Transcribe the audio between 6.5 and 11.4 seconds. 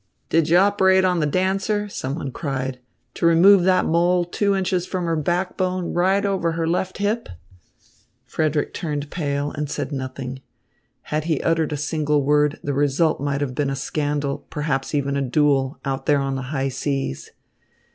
her left hip?" Frederick turned pale, and said nothing. Had he